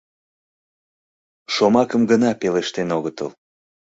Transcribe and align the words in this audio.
Шомакым 1.53 2.01
гына 2.11 2.29
пелештен 2.41 2.89
огытыл. 2.97 3.29